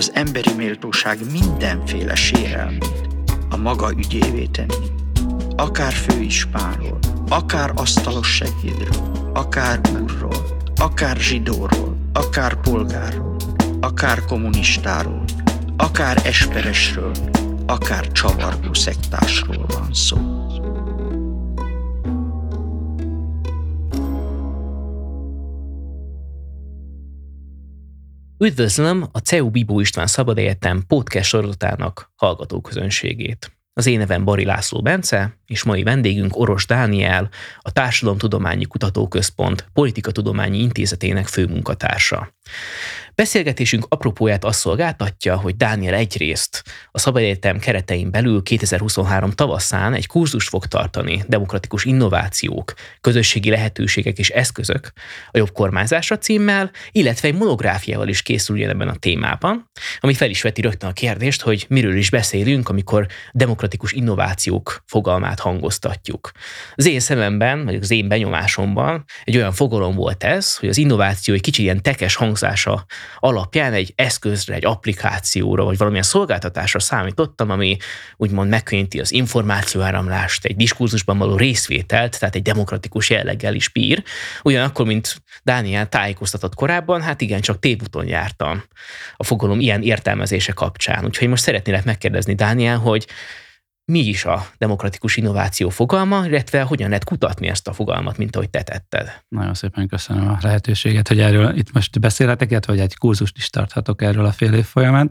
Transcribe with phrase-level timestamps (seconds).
[0.00, 3.08] az emberi méltóság mindenféle sérelmét
[3.50, 4.86] a maga ügyévé tenni.
[5.56, 6.98] Akár főispánról,
[7.28, 13.36] akár asztalos segédről, akár úrról, akár zsidóról, akár polgárról,
[13.80, 15.24] akár kommunistáról,
[15.76, 17.12] akár esperesről,
[17.66, 20.39] akár csavargó szektásról van szó.
[28.42, 33.52] Üdvözlöm a CEU Bibó István Szabad Egyetem podcast sorozatának hallgatóközönségét.
[33.72, 40.58] Az én nevem Bari László Bence, és mai vendégünk Oros Dániel, a Társadalomtudományi Kutatóközpont Politikatudományi
[40.58, 42.32] Intézetének főmunkatársa.
[43.20, 50.06] Beszélgetésünk apropóját azt szolgáltatja, hogy Dániel egyrészt a Szabad Egyetem keretein belül 2023 tavaszán egy
[50.06, 54.92] kurzus fog tartani demokratikus innovációk, közösségi lehetőségek és eszközök
[55.30, 60.42] a jobb kormányzásra címmel, illetve egy monográfiával is készül ebben a témában, ami fel is
[60.42, 66.30] veti rögtön a kérdést, hogy miről is beszélünk, amikor demokratikus innovációk fogalmát hangoztatjuk.
[66.74, 71.34] Az én szememben, vagy az én benyomásomban egy olyan fogalom volt ez, hogy az innováció
[71.34, 72.86] egy kicsi ilyen tekes hangzása
[73.18, 77.76] alapján egy eszközre, egy applikációra, vagy valamilyen szolgáltatásra számítottam, ami
[78.16, 84.02] úgymond megkönnyíti az információáramlást, egy diskurzusban való részvételt, tehát egy demokratikus jelleggel is bír.
[84.42, 88.64] Ugyanakkor, mint Dániel tájékoztatott korábban, hát igen, csak tévúton jártam
[89.16, 91.04] a fogalom ilyen értelmezése kapcsán.
[91.04, 93.06] Úgyhogy most szeretnélek megkérdezni Dániel, hogy
[93.90, 98.50] mi is a demokratikus innováció fogalma, illetve hogyan lehet kutatni ezt a fogalmat, mint ahogy
[98.50, 99.22] te tetted.
[99.28, 103.50] Nagyon szépen köszönöm a lehetőséget, hogy erről itt most beszélhetek, illetve hogy egy kurzust is
[103.50, 105.10] tarthatok erről a fél év folyamán.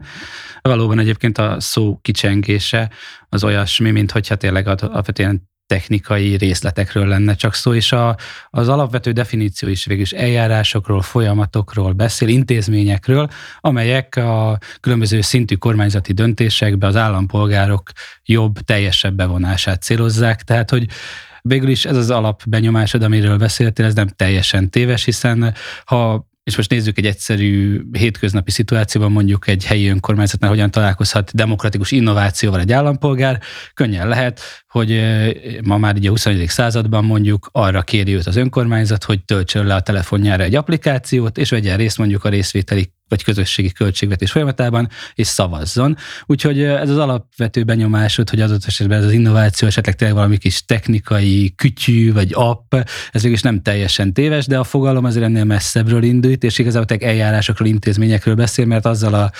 [0.62, 2.90] Valóban egyébként a szó kicsengése
[3.28, 8.16] az olyasmi, mint hogyha tényleg alapvetően technikai részletekről lenne csak szó, és a,
[8.50, 13.28] az alapvető definíció is végül eljárásokról, folyamatokról beszél, intézményekről,
[13.60, 17.90] amelyek a különböző szintű kormányzati döntésekbe az állampolgárok
[18.24, 20.86] jobb, teljesebb bevonását célozzák, tehát hogy
[21.42, 25.54] végül is ez az alapbenyomásod, amiről beszéltél, ez nem teljesen téves, hiszen
[25.84, 31.90] ha és most nézzük egy egyszerű hétköznapi szituációban, mondjuk egy helyi önkormányzatnál hogyan találkozhat demokratikus
[31.90, 33.40] innovációval egy állampolgár,
[33.74, 35.02] könnyen lehet, hogy
[35.62, 36.48] ma már ugye a 21.
[36.48, 41.50] században mondjuk arra kéri őt az önkormányzat, hogy töltsön le a telefonjára egy applikációt, és
[41.50, 45.96] vegyen részt mondjuk a részvételi vagy közösségi költségvetés folyamatában, és szavazzon.
[46.26, 50.64] Úgyhogy ez az alapvető benyomásod, hogy adott esetben ez az innováció esetleg tényleg valami kis
[50.64, 52.74] technikai kütyű, vagy app,
[53.12, 57.68] ez is nem teljesen téves, de a fogalom azért ennél messzebbről indult, és igazából eljárásokról,
[57.68, 59.30] intézményekről beszél, mert azzal a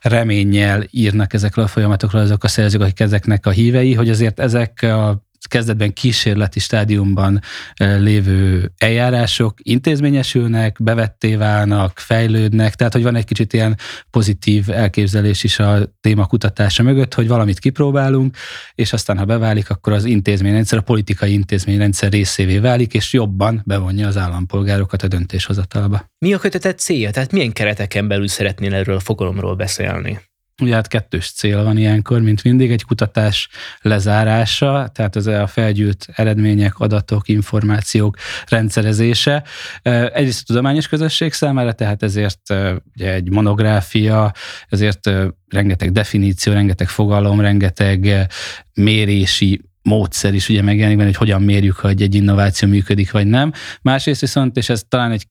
[0.00, 4.82] reménnyel írnak ezekről a folyamatokról azok a szerzők, akik ezeknek a hívei, hogy azért ezek
[4.82, 7.40] a kezdetben kísérleti stádiumban
[7.76, 13.76] lévő eljárások intézményesülnek, bevetté válnak, fejlődnek, tehát hogy van egy kicsit ilyen
[14.10, 18.36] pozitív elképzelés is a téma kutatása mögött, hogy valamit kipróbálunk,
[18.74, 24.06] és aztán ha beválik, akkor az intézményrendszer, a politikai intézményrendszer részévé válik, és jobban bevonja
[24.06, 26.04] az állampolgárokat a döntéshozatalba.
[26.18, 27.10] Mi a kötetet célja?
[27.10, 30.29] Tehát milyen kereteken belül szeretnél erről a fogalomról beszélni?
[30.60, 33.48] Ugye hát kettős cél van ilyenkor, mint mindig, egy kutatás
[33.80, 38.16] lezárása, tehát ez a felgyűlt eredmények, adatok, információk
[38.48, 39.44] rendszerezése.
[39.82, 42.54] Egyrészt a tudományos közösség számára, tehát ezért
[42.94, 44.32] ugye egy monográfia,
[44.68, 45.10] ezért
[45.48, 48.28] rengeteg definíció, rengeteg fogalom, rengeteg
[48.74, 53.52] mérési módszer is ugye megjelenik benne, hogy hogyan mérjük, hogy egy innováció működik, vagy nem.
[53.82, 55.26] Másrészt viszont, és ez talán egy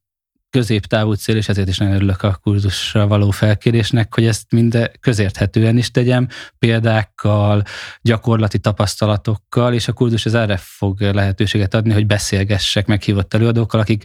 [0.49, 5.77] középtávú cél, és ezért is nagyon örülök a kurzusra való felkérésnek, hogy ezt mind közérthetően
[5.77, 6.27] is tegyem,
[6.59, 7.63] példákkal,
[8.01, 14.03] gyakorlati tapasztalatokkal, és a kurzus ez erre fog lehetőséget adni, hogy beszélgessek meghívott előadókkal, akik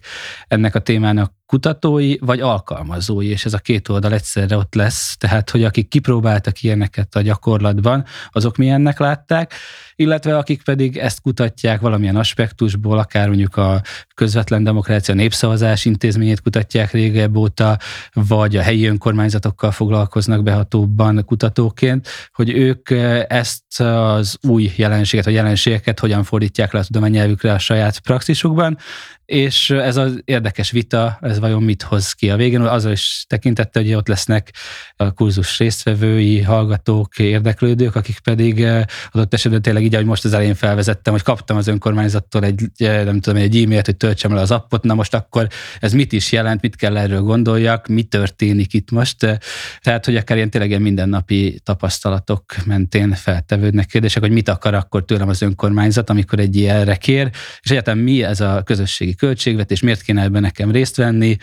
[0.48, 5.50] ennek a témának kutatói vagy alkalmazói, és ez a két oldal egyszerre ott lesz, tehát
[5.50, 9.52] hogy akik kipróbáltak ilyeneket a gyakorlatban, azok milyennek látták,
[9.96, 13.82] illetve akik pedig ezt kutatják valamilyen aspektusból, akár mondjuk a
[14.14, 17.78] közvetlen demokrácia népszavazás intézményét kutatják régebb óta,
[18.12, 22.90] vagy a helyi önkormányzatokkal foglalkoznak behatóbban kutatóként, hogy ők
[23.28, 28.78] ezt az új jelenséget, vagy jelenségeket hogyan fordítják le a tudománynyelvükre a saját praxisukban,
[29.24, 33.80] és ez az érdekes vita, ez vajon mit hoz ki a végén, azzal is tekintette,
[33.80, 34.50] hogy ott lesznek
[34.96, 38.66] a kurzus résztvevői, hallgatók, érdeklődők, akik pedig
[39.10, 43.20] adott esetben tényleg így, ahogy most az elején felvezettem, hogy kaptam az önkormányzattól egy, nem
[43.20, 45.48] tudom, egy e-mailt, hogy töltsem el az appot, na most akkor
[45.80, 49.38] ez mit is jelent, mit kell erről gondoljak, mi történik itt most.
[49.80, 55.04] Tehát, hogy akár ilyen tényleg ilyen mindennapi tapasztalatok mentén feltevődnek kérdések, hogy mit akar akkor
[55.04, 57.30] tőlem az önkormányzat, amikor egy ilyenre kér,
[57.60, 61.36] és egyáltalán mi ez a közösségi költségvetés, miért kéne ebben nekem részt venni,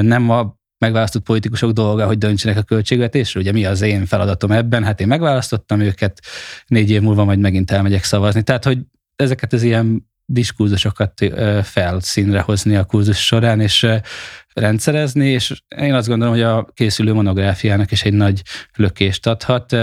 [0.00, 3.42] nem a megválasztott politikusok dolga, hogy döntsenek a költségvetésről.
[3.42, 4.84] Ugye mi az én feladatom ebben?
[4.84, 6.20] Hát én megválasztottam őket,
[6.66, 8.42] négy év múlva majd megint elmegyek szavazni.
[8.42, 8.78] Tehát, hogy
[9.16, 11.20] ezeket az ilyen diskurzusokat
[11.62, 13.86] felszínre hozni a kurzus során, és
[14.54, 18.42] rendszerezni, és én azt gondolom, hogy a készülő monográfiának is egy nagy
[18.76, 19.76] lökést adhat,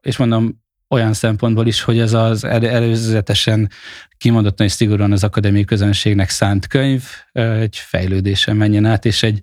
[0.00, 0.59] és mondom,
[0.90, 3.70] olyan szempontból is, hogy ez az előzetesen
[4.16, 9.40] kimondottan és szigorúan az akadémiai közönségnek szánt könyv egy fejlődésen menjen át, és egy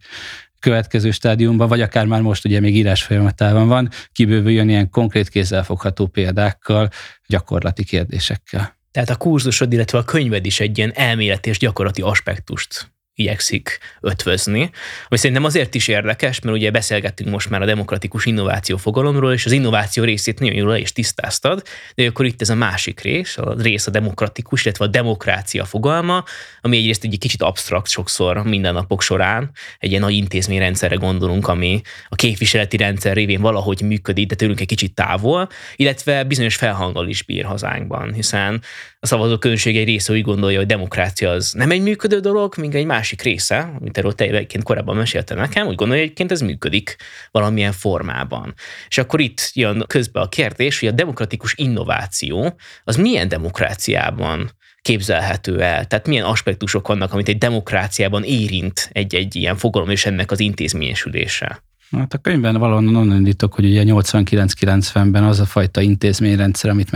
[0.59, 6.07] következő stádiumban, vagy akár már most ugye még írás folyamatában van, kibővüljön ilyen konkrét kézzelfogható
[6.07, 6.89] példákkal,
[7.27, 8.77] gyakorlati kérdésekkel.
[8.91, 14.69] Tehát a kurzusod, illetve a könyved is egy ilyen elméleti és gyakorlati aspektust igyekszik ötvözni.
[15.07, 19.45] Ami szerintem azért is érdekes, mert ugye beszélgettünk most már a demokratikus innováció fogalomról, és
[19.45, 21.63] az innováció részét nagyon jól is tisztáztad,
[21.95, 26.23] de akkor itt ez a másik rész, a rész a demokratikus, illetve a demokrácia fogalma,
[26.61, 32.15] ami egyrészt egy kicsit absztrakt sokszor mindennapok során, egy ilyen nagy intézményrendszerre gondolunk, ami a
[32.15, 37.45] képviseleti rendszer révén valahogy működik, de tőlünk egy kicsit távol, illetve bizonyos felhanggal is bír
[37.45, 38.61] hazánkban, hiszen
[38.99, 42.75] a szavazó közönség egy része úgy gondolja, hogy demokrácia az nem egy működő dolog, míg
[42.75, 46.95] egy másik része, amit erről te korábban mesélte nekem, úgy gondolja, hogy egyébként ez működik
[47.31, 48.53] valamilyen formában.
[48.87, 54.51] És akkor itt jön közbe a kérdés, hogy a demokratikus innováció az milyen demokráciában
[54.81, 55.85] képzelhető el?
[55.85, 61.63] Tehát milyen aspektusok vannak, amit egy demokráciában érint egy-egy ilyen fogalom és ennek az intézményesülése?
[61.91, 66.91] Hát a könyvben valahonnan onnan indítok, hogy ugye 89-90-ben az a fajta intézményrendszer, amit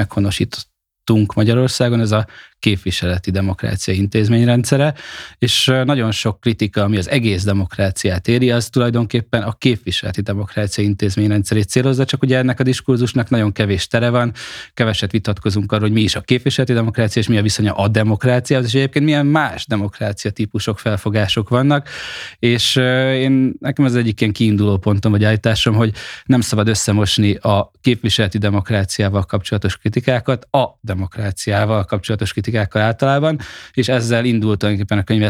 [1.01, 2.25] meghonosítottunk Magyarországon, ez a
[2.61, 4.93] képviseleti demokrácia intézményrendszere,
[5.37, 11.69] és nagyon sok kritika, ami az egész demokráciát éri, az tulajdonképpen a képviseleti demokrácia intézményrendszerét
[11.69, 14.33] célozza, csak ugye ennek a diskurzusnak nagyon kevés tere van,
[14.73, 18.59] keveset vitatkozunk arról, hogy mi is a képviseleti demokrácia, és mi a viszonya a demokrácia,
[18.59, 21.89] és egyébként milyen más demokrácia típusok, felfogások vannak,
[22.39, 22.75] és
[23.15, 25.93] én nekem az egyik ilyen kiinduló pontom vagy állításom, hogy
[26.25, 33.39] nem szabad összemosni a képviseleti demokráciával kapcsolatos kritikákat a demokráciával kapcsolatos kritikákat, politikákkal általában,
[33.73, 35.23] és ezzel indult tulajdonképpen a könyv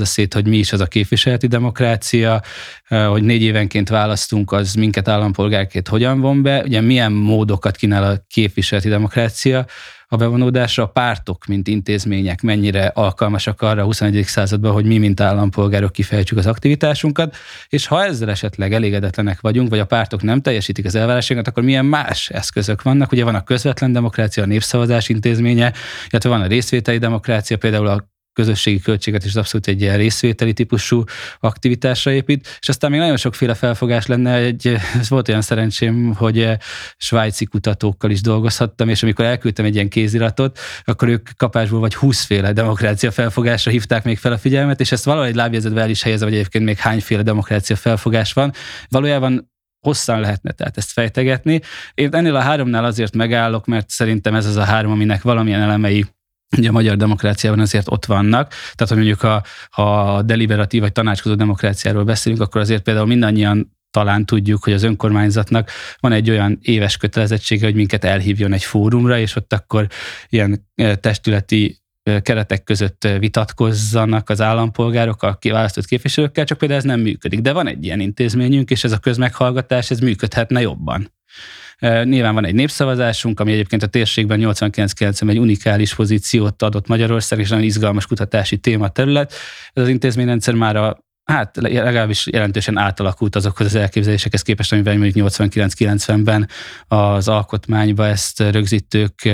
[0.00, 2.42] a szét, hogy mi is az a képviseleti demokrácia,
[2.88, 8.24] hogy négy évenként választunk, az minket állampolgárként hogyan von be, ugye milyen módokat kínál a
[8.28, 9.66] képviseleti demokrácia,
[10.10, 14.24] a bevonódásra, a pártok, mint intézmények mennyire alkalmasak arra a 21.
[14.24, 17.36] században, hogy mi, mint állampolgárok kifejtsük az aktivitásunkat,
[17.68, 21.84] és ha ezzel esetleg elégedetlenek vagyunk, vagy a pártok nem teljesítik az elvárásokat, akkor milyen
[21.84, 23.12] más eszközök vannak?
[23.12, 25.72] Ugye van a közvetlen demokrácia, a népszavazás intézménye,
[26.10, 31.04] illetve van a részvételi demokrácia, például a közösségi költséget is abszolút egy ilyen részvételi típusú
[31.40, 36.40] aktivitásra épít, és aztán még nagyon sokféle felfogás lenne, egy, ez volt olyan szerencsém, hogy
[36.40, 36.56] eh,
[36.96, 42.24] svájci kutatókkal is dolgozhattam, és amikor elküldtem egy ilyen kéziratot, akkor ők kapásból vagy 20
[42.24, 46.28] féle demokrácia felfogásra hívták még fel a figyelmet, és ezt valahogy lábjegyzetbe el is helyezem,
[46.28, 48.52] hogy egyébként még hányféle demokrácia felfogás van.
[48.88, 49.50] Valójában
[49.80, 51.60] hosszan lehetne tehát ezt fejtegetni.
[51.94, 56.06] Én ennél a háromnál azért megállok, mert szerintem ez az a három, aminek valamilyen elemei
[56.56, 58.48] ugye a magyar demokráciában azért ott vannak.
[58.48, 63.76] Tehát, hogy mondjuk ha, ha a deliberatív vagy tanácskozó demokráciáról beszélünk, akkor azért például mindannyian
[63.90, 69.18] talán tudjuk, hogy az önkormányzatnak van egy olyan éves kötelezettsége, hogy minket elhívjon egy fórumra,
[69.18, 69.86] és ott akkor
[70.28, 70.68] ilyen
[71.00, 71.82] testületi
[72.22, 77.40] keretek között vitatkozzanak az állampolgárok a választott képviselőkkel, csak például ez nem működik.
[77.40, 81.12] De van egy ilyen intézményünk, és ez a közmeghallgatás, ez működhetne jobban.
[81.80, 87.48] Nyilván van egy népszavazásunk, ami egyébként a térségben 89-90 egy unikális pozíciót adott Magyarország, és
[87.48, 89.32] nagyon izgalmas kutatási tématerület.
[89.72, 95.28] Ez az intézményrendszer már a hát legalábbis jelentősen átalakult azokhoz az elképzelésekhez képest, amivel mondjuk
[95.28, 96.48] 89-90-ben
[96.88, 99.28] az alkotmányba ezt rögzítők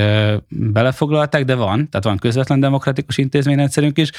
[0.48, 4.10] belefoglalták, de van, tehát van közvetlen demokratikus intézményrendszerünk is,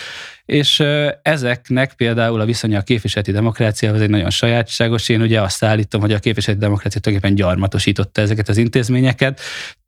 [0.45, 0.83] és
[1.21, 5.09] ezeknek például a viszonya a képviseleti demokráciához egy nagyon sajátságos.
[5.09, 9.41] Én ugye azt állítom, hogy a képviseleti demokrácia tulajdonképpen gyarmatosította ezeket az intézményeket,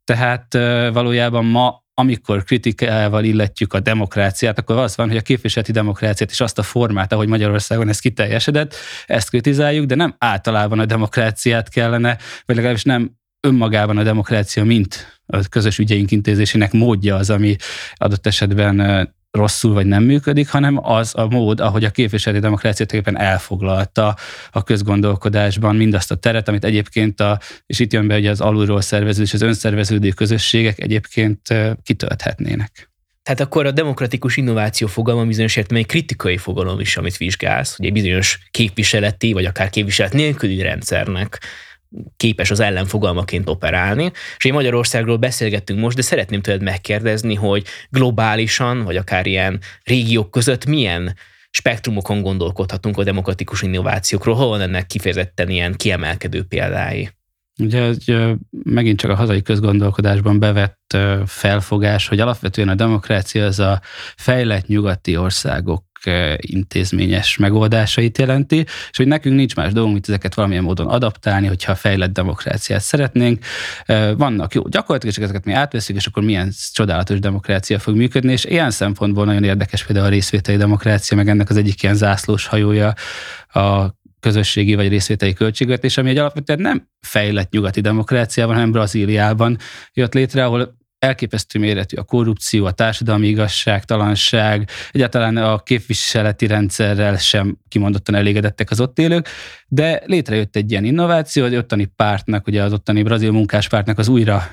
[0.03, 0.53] tehát
[0.93, 6.39] valójában ma amikor kritikával illetjük a demokráciát, akkor az van, hogy a képviseleti demokráciát és
[6.39, 8.75] azt a formát, ahogy Magyarországon ez kiteljesedett,
[9.05, 13.11] ezt kritizáljuk, de nem általában a demokráciát kellene, vagy legalábbis nem
[13.47, 17.55] önmagában a demokrácia, mint a közös ügyeink intézésének módja az, ami
[17.95, 23.29] adott esetben rosszul vagy nem működik, hanem az a mód, ahogy a képviseleti demokrácia tulajdonképpen
[23.29, 24.15] elfoglalta
[24.51, 28.81] a közgondolkodásban mindazt a teret, amit egyébként, a, és itt jön be ugye az alulról
[28.81, 31.41] szervező és az önszerveződő közösségek egyébként
[31.83, 32.89] kitölthetnének.
[33.23, 37.85] Tehát akkor a demokratikus innováció fogalma bizonyos értelemben egy kritikai fogalom is, amit vizsgálsz, hogy
[37.85, 41.39] egy bizonyos képviseleti, vagy akár képviselet nélküli rendszernek
[42.17, 44.11] képes az ellenfogalmaként operálni.
[44.37, 50.31] És én Magyarországról beszélgettünk most, de szeretném tőled megkérdezni, hogy globálisan, vagy akár ilyen régiók
[50.31, 51.15] között milyen
[51.49, 57.09] spektrumokon gondolkodhatunk a demokratikus innovációkról, hol van ennek kifejezetten ilyen kiemelkedő példái?
[57.59, 57.97] Ugye ez
[58.63, 63.81] megint csak a hazai közgondolkodásban bevett felfogás, hogy alapvetően a demokrácia az a
[64.15, 65.83] fejlett nyugati országok
[66.37, 68.57] intézményes megoldásait jelenti,
[68.89, 73.45] és hogy nekünk nincs más dolgunk, mint ezeket valamilyen módon adaptálni, hogyha fejlett demokráciát szeretnénk.
[74.17, 78.45] Vannak jó gyakorlatok, és ezeket mi átveszünk, és akkor milyen csodálatos demokrácia fog működni, és
[78.45, 82.93] ilyen szempontból nagyon érdekes például a részvételi demokrácia, meg ennek az egyik ilyen zászlós hajója
[83.47, 89.57] a közösségi vagy részvételi költségvetés, ami egy alapvetően nem fejlett nyugati demokráciában, hanem Brazíliában
[89.93, 97.57] jött létre, ahol elképesztő méretű a korrupció, a társadalmi igazságtalanság, egyáltalán a képviseleti rendszerrel sem
[97.67, 99.27] kimondottan elégedettek az ott élők,
[99.67, 104.43] de létrejött egy ilyen innováció, az ottani pártnak, ugye az ottani brazil munkáspártnak az újra,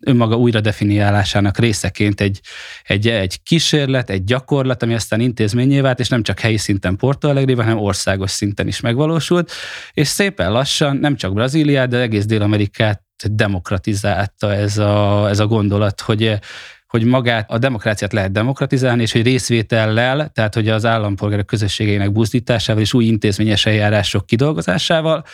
[0.00, 2.40] önmaga újra definiálásának részeként egy,
[2.82, 7.28] egy, egy kísérlet, egy gyakorlat, ami aztán intézményé vált, és nem csak helyi szinten Porto
[7.28, 9.52] Alegre, hanem országos szinten is megvalósult,
[9.92, 16.00] és szépen lassan nem csak Brazíliát, de egész Dél-Amerikát demokratizálta ez a, ez a gondolat,
[16.00, 16.38] hogy
[16.86, 22.82] hogy magát a demokráciát lehet demokratizálni, és hogy részvétellel, tehát hogy az állampolgárok közösségeinek buzdításával
[22.82, 25.24] és új intézményes eljárások kidolgozásával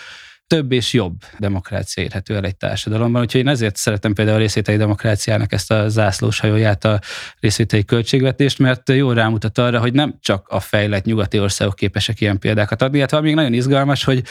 [0.47, 3.23] több és jobb demokrácia érhető el egy társadalomban.
[3.23, 7.01] Úgyhogy én ezért szeretem például a részvételi demokráciának ezt a zászlós hajóját, a
[7.41, 12.39] részvételi költségvetést, mert jól rámutat arra, hogy nem csak a fejlett nyugati országok képesek ilyen
[12.39, 14.23] példákat adni, hát még nagyon izgalmas, hogy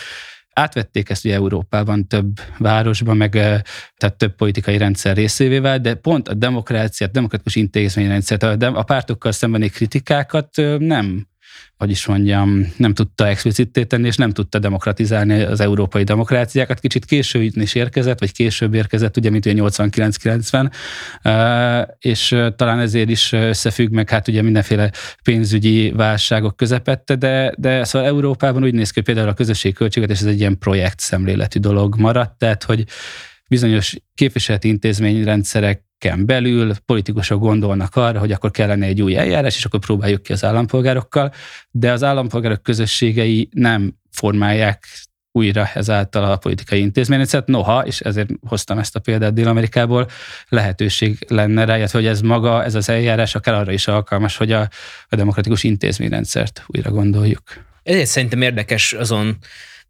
[0.54, 3.32] Átvették ezt ugye Európában több városban, meg
[3.98, 9.32] tehát több politikai rendszer részévé vált, de pont a demokráciát, demokratikus intézményrendszert, a, a pártokkal
[9.32, 11.30] szembeni kritikákat nem
[11.82, 16.80] hogy is mondjam, nem tudta explicitté tenni, és nem tudta demokratizálni az európai demokráciákat.
[16.80, 20.72] Kicsit később is érkezett, vagy később érkezett, ugye, mint ugye 89-90,
[22.00, 24.92] és talán ezért is összefügg meg, hát ugye mindenféle
[25.24, 30.20] pénzügyi válságok közepette, de, de szóval Európában úgy néz ki, például a közösségi költséget, és
[30.20, 32.86] ez egy ilyen projekt szemléletű dolog maradt, tehát hogy
[33.52, 35.84] bizonyos képviseleti intézményrendszerek
[36.18, 40.44] belül politikusok gondolnak arra, hogy akkor kellene egy új eljárás, és akkor próbáljuk ki az
[40.44, 41.34] állampolgárokkal,
[41.72, 44.86] de az állampolgárok közösségei nem formálják
[45.32, 47.48] újra ezáltal a politikai intézményrendszert.
[47.48, 50.08] Noha, és ezért hoztam ezt a példát Dél-Amerikából,
[50.50, 54.70] lehetőség lenne rá, hogy ez maga, ez az eljárás akár arra is alkalmas, hogy a,
[55.10, 57.44] a demokratikus intézményrendszert újra gondoljuk.
[57.84, 59.38] Ezért szerintem érdekes azon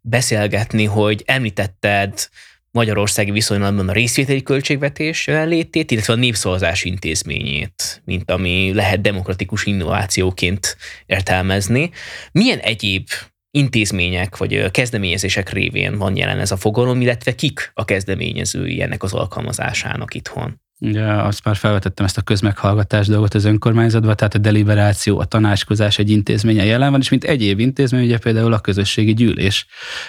[0.00, 2.28] beszélgetni, hogy említetted
[2.72, 10.76] magyarországi viszonylatban a részvételi költségvetés jelenlétét, illetve a népszavazás intézményét, mint ami lehet demokratikus innovációként
[11.06, 11.90] értelmezni.
[12.32, 13.08] Milyen egyéb
[13.50, 19.12] intézmények vagy kezdeményezések révén van jelen ez a fogalom, illetve kik a kezdeményezői ennek az
[19.12, 20.60] alkalmazásának itthon?
[20.84, 25.98] Ugye azt már felvetettem ezt a közmeghallgatás dolgot az önkormányzatban, tehát a deliberáció, a tanácskozás
[25.98, 29.66] egy intézménye jelen van, és mint egyéb intézmény, ugye például a közösségi gyűlés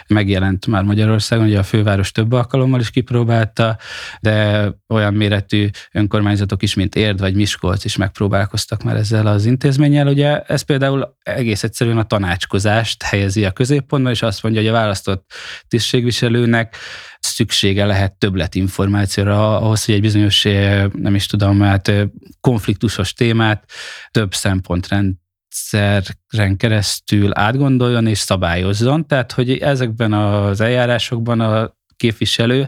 [0.08, 3.77] megjelent már Magyarországon, ugye a főváros több alkalommal is kipróbálta,
[4.22, 10.08] de olyan méretű önkormányzatok is, mint Érd vagy Miskolc is megpróbálkoztak már ezzel az intézménnyel.
[10.08, 14.74] Ugye ez például egész egyszerűen a tanácskozást helyezi a középpontba, és azt mondja, hogy a
[14.74, 15.32] választott
[15.68, 16.75] tisztségviselőnek
[17.24, 22.03] szüksége lehet többlet információra ahhoz, hogy egy bizonyos, eh, nem is tudom, hát eh,
[22.39, 23.72] konfliktusos témát
[24.12, 25.13] több szempontrend
[25.72, 29.08] rendszeren keresztül átgondoljon és szabályozzon.
[29.08, 32.68] Tehát, hogy ezekben az eljárásokban a képviselő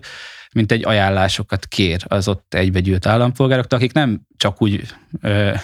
[0.54, 4.82] mint egy ajánlásokat kér az ott egybegyűlt állampolgároktól, akik nem csak úgy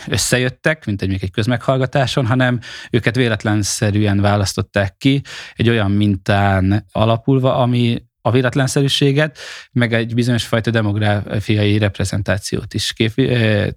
[0.07, 5.21] összejöttek, mint egy még egy közmeghallgatáson, hanem őket véletlenszerűen választották ki,
[5.55, 9.37] egy olyan mintán alapulva, ami a véletlenszerűséget,
[9.71, 13.13] meg egy bizonyos fajta demográfiai reprezentációt is kép,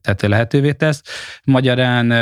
[0.01, 1.03] tehát lehetővé tesz.
[1.45, 2.13] Magyarán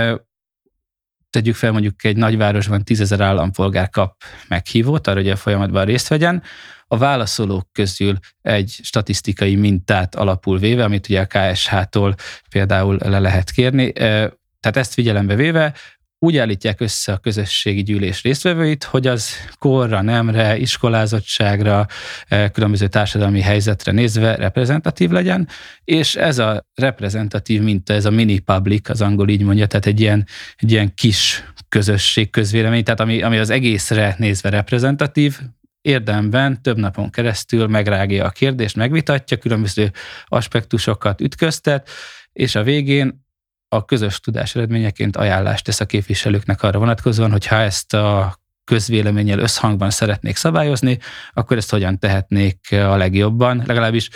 [1.30, 6.42] tegyük fel mondjuk egy nagyvárosban tízezer állampolgár kap meghívót arra, hogy a folyamatban részt vegyen,
[6.86, 12.14] a válaszolók közül egy statisztikai mintát alapul véve, amit ugye a KSH-tól
[12.50, 15.74] például le lehet kérni, tehát ezt figyelembe véve
[16.24, 21.86] úgy állítják össze a közösségi gyűlés résztvevőit, hogy az korra, nemre, iskolázottságra,
[22.28, 25.48] eh, különböző társadalmi helyzetre nézve reprezentatív legyen,
[25.84, 30.00] és ez a reprezentatív minta, ez a mini public, az angol így mondja, tehát egy
[30.00, 30.26] ilyen,
[30.56, 35.38] egy ilyen kis közösség közvélemény, tehát ami, ami az egészre nézve reprezentatív,
[35.80, 39.90] érdemben több napon keresztül megrágja a kérdést, megvitatja, különböző
[40.26, 41.88] aspektusokat ütköztet,
[42.32, 43.21] és a végén
[43.72, 49.38] a közös tudás eredményeként ajánlást tesz a képviselőknek arra vonatkozóan, hogy ha ezt a közvéleménnyel
[49.38, 50.98] összhangban szeretnék szabályozni,
[51.32, 54.08] akkor ezt hogyan tehetnék a legjobban, legalábbis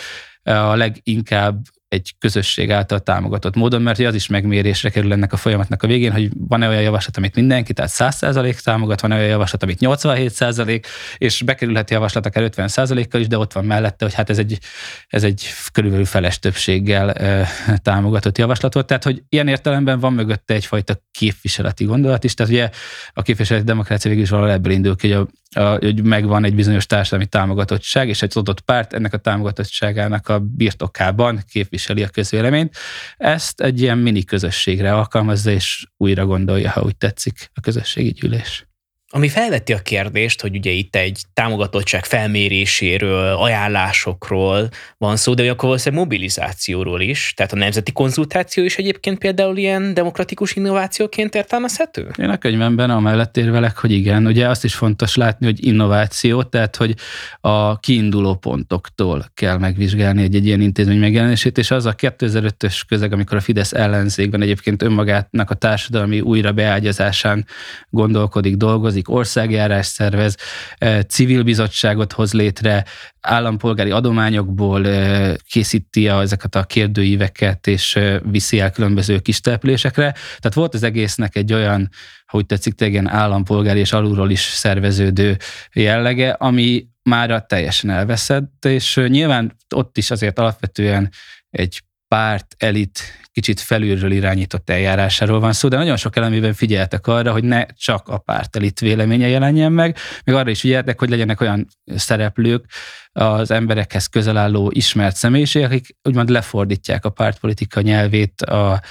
[0.43, 5.83] a leginkább egy közösség által támogatott módon, mert az is megmérésre kerül ennek a folyamatnak
[5.83, 9.77] a végén, hogy van-e olyan javaslat, amit mindenki, tehát 100% támogat, van-e olyan javaslat, amit
[9.81, 10.83] 87%,
[11.17, 14.59] és bekerülheti javaslat akár 50%-kal is, de ott van mellette, hogy hát ez egy,
[15.07, 17.47] ez egy körülbelül feles többséggel e,
[17.81, 18.85] támogatott javaslat volt.
[18.85, 22.69] Tehát, hogy ilyen értelemben van mögötte egyfajta képviseleti gondolat is, tehát ugye
[23.13, 26.85] a képviseleti demokrácia végül is valahol ebből indul ki, hogy, a, hogy megvan egy bizonyos
[26.85, 32.75] társadalmi támogatottság, és egy adott párt ennek a támogatottságának a birtokában képvisel képviseli a közvéleményt.
[33.17, 38.66] Ezt egy ilyen mini közösségre alkalmazza, és újra gondolja, ha úgy tetszik, a közösségi gyűlés.
[39.09, 45.67] Ami felveti a kérdést, hogy ugye itt egy támogatottság felméréséről, ajánlásokról van szó, de akkor
[45.67, 47.33] valószínűleg mobilizációról is.
[47.35, 52.11] Tehát a nemzeti konzultáció is egyébként például ilyen demokratikus innovációként értelmezhető?
[52.17, 54.25] Én a könyvemben amellett érvelek, hogy igen.
[54.25, 56.95] Ugye azt is fontos látni, hogy innováció, tehát hogy
[57.41, 63.13] a kiinduló pontoktól kell megvizsgálni egy, egy ilyen intézmény megjelenését, és az a 2005-ös közeg,
[63.13, 67.45] amikor a Fidesz ellenzékben egyébként önmagának a társadalmi újra beágyazásán
[67.89, 70.35] gondolkodik, dolgozik, dolgozik, országjárás szervez,
[70.77, 72.85] eh, civil bizottságot hoz létre,
[73.21, 80.11] állampolgári adományokból eh, készíti ezeket a kérdőíveket, és eh, viszi el különböző kis településekre.
[80.11, 81.89] Tehát volt az egésznek egy olyan,
[82.27, 85.37] hogy tetszik, igen, állampolgári és alulról is szerveződő
[85.73, 91.09] jellege, ami már teljesen elveszett, és nyilván ott is azért alapvetően
[91.49, 92.99] egy párt elit
[93.31, 98.07] kicsit felülről irányított eljárásáról van szó, de nagyon sok elemében figyeltek arra, hogy ne csak
[98.07, 102.65] a párt elit véleménye jelenjen meg, még arra is figyeltek, hogy legyenek olyan szereplők,
[103.11, 108.81] az emberekhez közel álló ismert személyiségek, akik úgymond lefordítják a pártpolitika nyelvét a,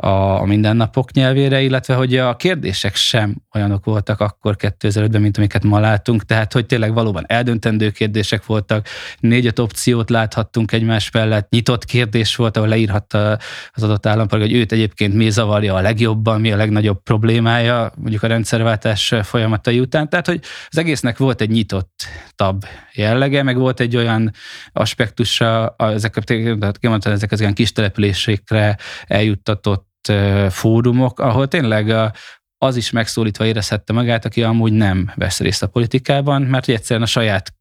[0.00, 5.80] a mindennapok nyelvére, illetve hogy a kérdések sem olyanok voltak akkor 2005-ben, mint amiket ma
[5.80, 8.86] látunk, tehát hogy tényleg valóban eldöntendő kérdések voltak,
[9.20, 13.38] négy-öt opciót láthattunk egymás mellett, nyitott kérdés volt, ahol leírhatta
[13.72, 18.22] az adott állampolgár, hogy őt egyébként mi zavarja a legjobban, mi a legnagyobb problémája, mondjuk
[18.22, 23.80] a rendszerváltás folyamatai után, tehát hogy az egésznek volt egy nyitott tab jellege, meg volt
[23.80, 24.32] egy olyan
[24.72, 26.16] aspektusa, ezek,
[27.02, 29.87] ezek az olyan kis településekre eljuttatott
[30.50, 31.94] fórumok, ahol tényleg
[32.58, 37.10] az is megszólítva érezhette magát, aki amúgy nem vesz részt a politikában, mert egyszerűen a
[37.10, 37.52] saját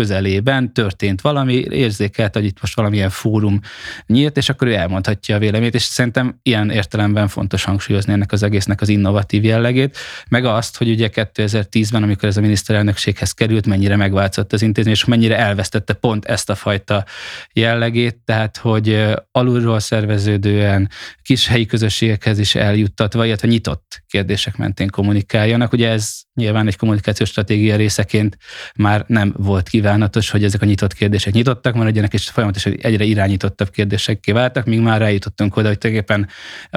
[0.00, 3.60] közelében történt valami, érzékelt, hogy itt most valamilyen fórum
[4.06, 8.42] nyílt, és akkor ő elmondhatja a véleményét, és szerintem ilyen értelemben fontos hangsúlyozni ennek az
[8.42, 9.96] egésznek az innovatív jellegét,
[10.28, 15.04] meg azt, hogy ugye 2010-ben, amikor ez a miniszterelnökséghez került, mennyire megváltozott az intézmény, és
[15.04, 17.04] mennyire elvesztette pont ezt a fajta
[17.52, 20.90] jellegét, tehát hogy alulról szerveződően
[21.22, 25.72] kis helyi közösségekhez is eljuttatva, illetve nyitott kérdések mentén kommunikáljanak.
[25.72, 28.38] Ugye ez nyilván egy kommunikációs stratégia részeként
[28.74, 33.70] már nem volt kívánatos, hogy ezek a nyitott kérdések nyitottak maradjanak, és folyamatosan egyre irányítottabb
[33.70, 36.28] kérdésekké váltak, míg már eljutottunk oda, hogy tulajdonképpen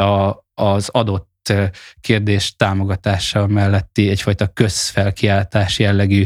[0.05, 1.31] a, az adott
[2.01, 6.25] kérdés támogatása melletti egyfajta közfelkiáltás jellegű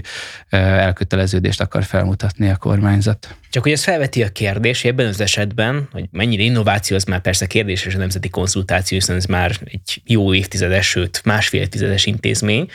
[0.49, 3.35] elköteleződést akar felmutatni a kormányzat.
[3.49, 7.47] Csak hogy ez felveti a kérdés, ebben az esetben, hogy mennyire innováció, az már persze
[7.47, 12.69] kérdés, és a nemzeti konzultáció, hiszen ez már egy jó évtizedes, sőt másfél évtizedes intézmény,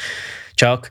[0.62, 0.88] csak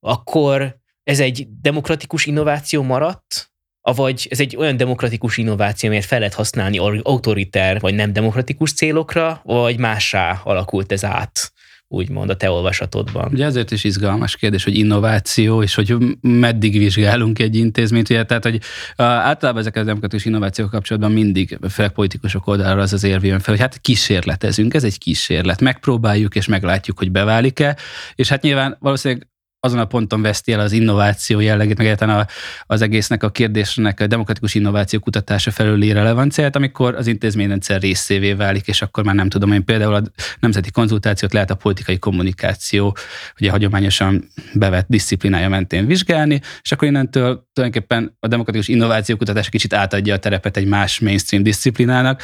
[0.00, 6.34] akkor ez egy demokratikus innováció maradt, avagy ez egy olyan demokratikus innováció, amelyet fel lehet
[6.34, 11.52] használni autoriter vagy nem demokratikus célokra, vagy mássá alakult ez át?
[11.92, 13.28] Úgymond a te olvasatodban.
[13.32, 18.44] Ugye ezért is izgalmas kérdés, hogy innováció, és hogy meddig vizsgálunk egy intézményt, ugye, tehát
[18.44, 18.60] hogy
[18.96, 23.54] általában ezek a demokratikus innovációk kapcsolatban mindig, főleg politikusok oldalra az az érv jön fel,
[23.54, 27.76] hogy hát kísérletezünk, ez egy kísérlet, megpróbáljuk és meglátjuk, hogy beválik-e,
[28.14, 29.29] és hát nyilván valószínűleg
[29.60, 32.28] azon a ponton veszti el az innováció jellegét, meg egyáltalán
[32.66, 38.66] az egésznek a kérdésnek a demokratikus innováció kutatása felüli relevanciát, amikor az intézményrendszer részévé válik,
[38.66, 40.02] és akkor már nem tudom, én például a
[40.40, 42.96] nemzeti konzultációt lehet a politikai kommunikáció,
[43.40, 49.74] ugye hagyományosan bevett disziplinája mentén vizsgálni, és akkor innentől tulajdonképpen a demokratikus innováció kutatás kicsit
[49.74, 52.22] átadja a terepet egy más mainstream disziplinának,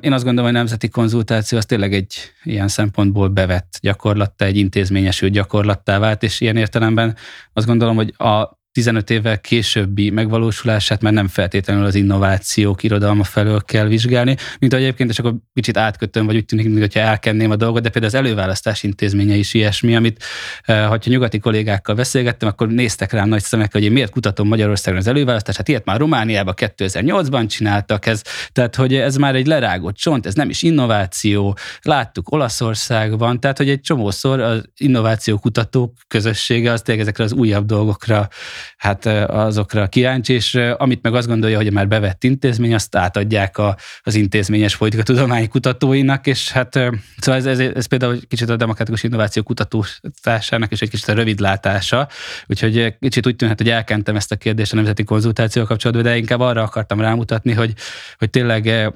[0.00, 4.56] Én azt gondolom, hogy a nemzeti konzultáció az tényleg egy ilyen szempontból bevett gyakorlattá, egy
[4.56, 7.16] intézményesült gyakorlattá vált, és ilyen értelemben
[7.52, 13.60] azt gondolom, hogy a 15 évvel későbbi megvalósulását már nem feltétlenül az innovációk irodalma felől
[13.64, 17.56] kell vizsgálni, mint ahogy egyébként, és akkor kicsit átkötöm, vagy úgy tűnik, mintha elkenném a
[17.56, 20.24] dolgot, de például az előválasztás intézménye is ilyesmi, amit
[20.62, 25.00] eh, ha nyugati kollégákkal beszélgettem, akkor néztek rám nagy szemekkel, hogy én miért kutatom Magyarországon
[25.00, 29.96] az előválasztást, hát ilyet már Romániában 2008-ban csináltak, ez, tehát hogy ez már egy lerágott
[29.96, 36.72] csont, ez nem is innováció, láttuk Olaszországban, tehát hogy egy csomószor az innováció kutatók közössége
[36.72, 38.28] az tényleg ezekre az újabb dolgokra
[38.76, 43.76] hát azokra kíváncsi, és amit meg azt gondolja, hogy már bevett intézmény, azt átadják a,
[44.02, 46.72] az intézményes politikatudományi kutatóinak, és hát
[47.18, 52.08] szóval ez, ez, ez például kicsit a demokratikus innováció kutatásának és egy kicsit a rövidlátása,
[52.46, 56.40] úgyhogy kicsit úgy tűnhet, hogy elkentem ezt a kérdést a nemzeti konzultáció kapcsolatban, de inkább
[56.40, 57.72] arra akartam rámutatni, hogy,
[58.18, 58.92] hogy tényleg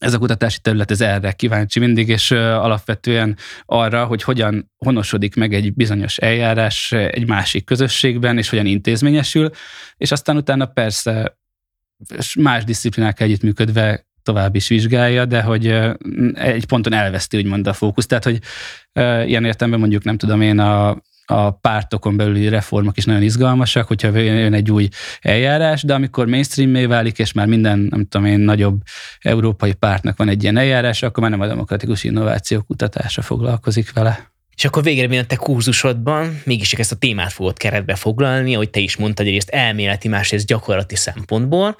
[0.00, 5.54] ez a kutatási terület ez erre kíváncsi mindig, és alapvetően arra, hogy hogyan honosodik meg
[5.54, 9.50] egy bizonyos eljárás egy másik közösségben, és hogyan intézményesül,
[9.96, 11.38] és aztán utána persze
[12.38, 15.66] más disziplinákkal együttműködve tovább is vizsgálja, de hogy
[16.32, 18.06] egy ponton elveszti úgymond a fókusz.
[18.06, 18.38] Tehát, hogy
[19.28, 24.18] ilyen értelemben mondjuk nem tudom én a a pártokon belüli reformok is nagyon izgalmasak, hogyha
[24.18, 24.88] jön egy új
[25.20, 28.80] eljárás, de amikor mainstream válik, és már minden, nem tudom én, nagyobb
[29.20, 34.30] európai pártnak van egy ilyen eljárás, akkor már nem a demokratikus innováció kutatása foglalkozik vele.
[34.56, 38.80] És akkor végre a te kurzusodban mégis ezt a témát fogod keretbe foglalni, ahogy te
[38.80, 41.76] is mondtad, egyrészt elméleti, másrészt gyakorlati szempontból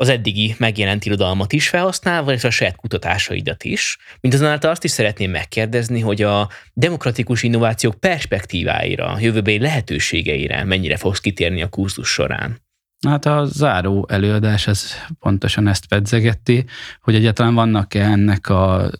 [0.00, 3.98] az eddigi megjelent irodalmat is felhasználva, és a saját kutatásaidat is.
[4.20, 11.62] Mindazonáltal azt is szeretném megkérdezni, hogy a demokratikus innovációk perspektíváira, jövőbeli lehetőségeire mennyire fogsz kitérni
[11.62, 12.60] a kurzus során?
[13.06, 16.64] Hát a záró előadás az pontosan ezt pedzegeti,
[17.00, 18.90] hogy egyáltalán vannak-e ennek a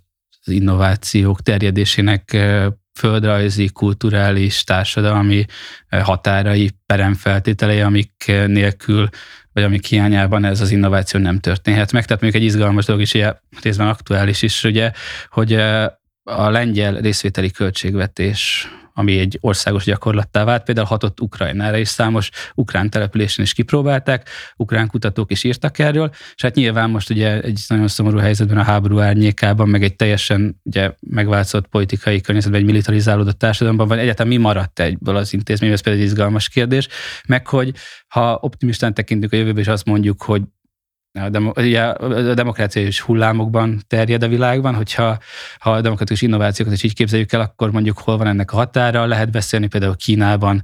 [0.49, 2.37] az innovációk terjedésének
[2.99, 5.45] földrajzi, kulturális, társadalmi
[5.89, 9.09] határai, peremfeltételei, amik nélkül
[9.59, 12.05] vagy amik hiányában ez az innováció nem történhet meg.
[12.05, 14.93] Tehát mondjuk egy izgalmas dolog is, ilyen részben aktuális is, ugye,
[15.31, 15.53] hogy
[16.23, 18.69] a lengyel részvételi költségvetés
[18.99, 24.89] ami egy országos gyakorlattá vált, például hatott Ukrajnára, és számos ukrán településen is kipróbálták, ukrán
[24.89, 28.99] kutatók is írtak erről, és hát nyilván most ugye egy nagyon szomorú helyzetben a háború
[28.99, 34.81] árnyékában, meg egy teljesen ugye megváltozott politikai környezetben, egy militarizálódott társadalomban van, egyáltalán mi maradt
[34.81, 36.89] egyből az intézmény, ez például egy izgalmas kérdés,
[37.27, 37.75] meg hogy
[38.09, 40.43] ha optimistán tekintünk a jövőbe, és azt mondjuk, hogy
[41.21, 45.19] a, demo, ugye a demokrácia is hullámokban terjed a világban, hogyha
[45.59, 49.07] ha a demokratikus innovációkat is így képzeljük el, akkor mondjuk hol van ennek a határa,
[49.07, 50.63] lehet beszélni például Kínában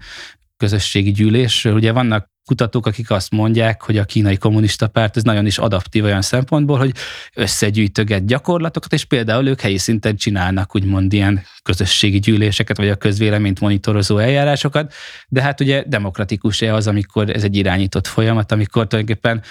[0.56, 1.74] közösségi gyűlésről.
[1.74, 6.04] Ugye vannak kutatók, akik azt mondják, hogy a kínai kommunista párt ez nagyon is adaptív
[6.04, 6.92] olyan szempontból, hogy
[7.34, 13.60] összegyűjtöget gyakorlatokat, és például ők helyi szinten csinálnak úgymond ilyen közösségi gyűléseket, vagy a közvéleményt
[13.60, 14.92] monitorozó eljárásokat,
[15.28, 19.42] de hát ugye demokratikus-e az, amikor ez egy irányított folyamat, amikor tulajdonképpen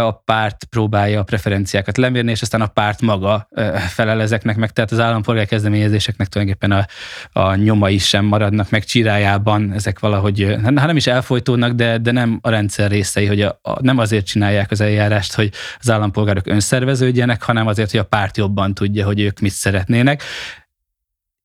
[0.00, 3.48] a párt próbálja a preferenciákat lemérni, és aztán a párt maga
[3.88, 6.86] felel ezeknek meg, tehát az állampolgár kezdeményezéseknek tulajdonképpen
[7.32, 12.12] a, a nyomai sem maradnak meg csirájában, ezek valahogy, hát nem is elfolytódnak, de, de
[12.12, 15.90] nem nem a rendszer részei, hogy a, a, nem azért csinálják az eljárást, hogy az
[15.90, 20.22] állampolgárok önszerveződjenek, hanem azért, hogy a párt jobban tudja, hogy ők mit szeretnének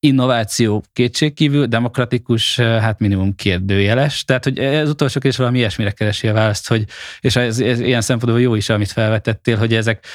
[0.04, 4.24] innováció kétségkívül, demokratikus, eh, hát minimum kérdőjeles.
[4.24, 6.86] Tehát, hogy ez utolsó kérdés valami ilyesmire keresi a választ, hogy,
[7.20, 10.06] és ez, ez ilyen szempontból jó is, amit felvetettél, hogy ezek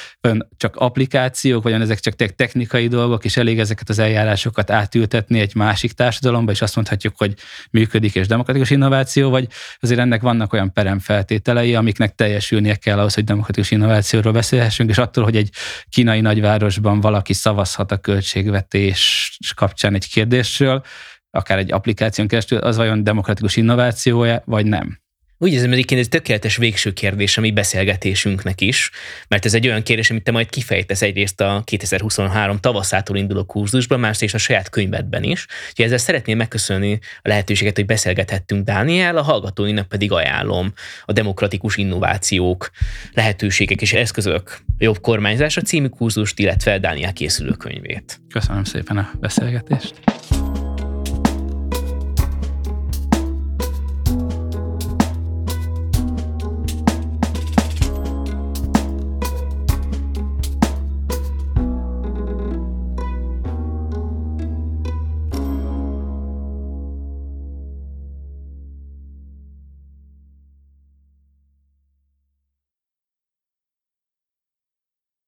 [0.57, 5.91] csak applikációk, vagy ezek csak technikai dolgok, és elég ezeket az eljárásokat átültetni egy másik
[5.91, 7.33] társadalomba, és azt mondhatjuk, hogy
[7.71, 9.47] működik és demokratikus innováció, vagy
[9.79, 15.23] azért ennek vannak olyan peremfeltételei, amiknek teljesülnie kell ahhoz, hogy demokratikus innovációról beszélhessünk, és attól,
[15.23, 15.49] hogy egy
[15.89, 20.83] kínai nagyvárosban valaki szavazhat a költségvetés kapcsolatban, kapcsán egy kérdésről,
[21.31, 24.99] akár egy applikáción keresztül, az vajon demokratikus innovációja, vagy nem?
[25.41, 28.91] Úgy érzem, egyébként ez tökéletes végső kérdés a mi beszélgetésünknek is,
[29.27, 33.99] mert ez egy olyan kérdés, amit te majd kifejtesz egyrészt a 2023 tavaszától induló kurzusban,
[33.99, 35.45] másrészt a saját könyvedben is.
[35.69, 40.73] Úgyhogy ezzel szeretném megköszönni a lehetőséget, hogy beszélgethettünk Dániel, a hallgatóinak pedig ajánlom
[41.05, 42.69] a demokratikus innovációk,
[43.13, 48.21] lehetőségek és eszközök jobb kormányzása című kurzust, illetve Dániel készülő könyvét.
[48.29, 50.08] Köszönöm szépen a beszélgetést.